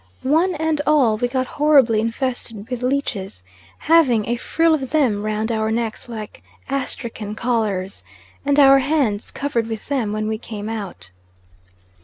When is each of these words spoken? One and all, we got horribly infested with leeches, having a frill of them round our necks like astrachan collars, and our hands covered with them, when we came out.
One 0.23 0.55
and 0.55 0.81
all, 0.87 1.15
we 1.19 1.27
got 1.27 1.45
horribly 1.45 1.99
infested 2.01 2.71
with 2.71 2.81
leeches, 2.81 3.43
having 3.77 4.25
a 4.27 4.35
frill 4.35 4.73
of 4.73 4.89
them 4.89 5.21
round 5.23 5.51
our 5.51 5.69
necks 5.69 6.09
like 6.09 6.41
astrachan 6.67 7.35
collars, 7.35 8.03
and 8.43 8.57
our 8.57 8.79
hands 8.79 9.29
covered 9.29 9.67
with 9.67 9.89
them, 9.89 10.11
when 10.11 10.27
we 10.27 10.39
came 10.39 10.69
out. 10.69 11.11